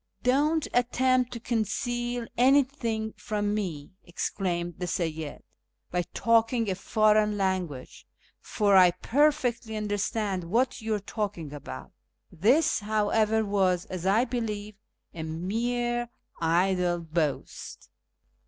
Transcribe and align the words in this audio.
"Don't 0.23 0.67
attempt 0.73 1.31
to 1.33 1.39
conceal 1.39 2.25
anything 2.35 3.13
from 3.17 3.53
me," 3.53 3.91
exclaimed 4.03 4.79
the 4.79 4.87
Seyyid," 4.87 5.43
by 5.91 6.01
talking 6.15 6.71
a 6.71 6.73
foreign 6.73 7.37
language, 7.37 8.07
for 8.39 8.75
I 8.75 8.89
perfectly 8.89 9.77
understand 9.77 10.45
what 10.45 10.81
you 10.81 10.95
are 10.95 10.99
talking 10.99 11.53
about," 11.53 11.91
This, 12.31 12.79
however, 12.79 13.45
was, 13.45 13.85
as 13.91 14.07
I 14.07 14.25
believe, 14.25 14.73
a 15.13 15.21
mere 15.21 16.09
idle 16.39 17.01
boast. 17.01 17.87